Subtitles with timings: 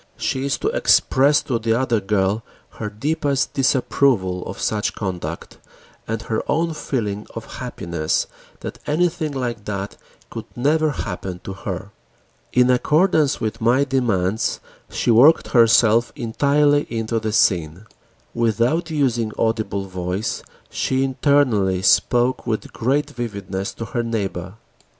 [0.17, 2.41] She is to express to the other girl
[2.79, 5.59] her deepest disapproval of such conduct
[6.07, 8.25] and her own feeling of happiness
[8.61, 9.97] that anything like that
[10.31, 11.91] could never happen to her.
[12.51, 14.59] In accordance with my demands,
[14.89, 17.85] she worked herself entirely into the scene:
[18.33, 20.41] without using audible voice,
[20.71, 24.55] she internally spoke with great vividness to her neighbor.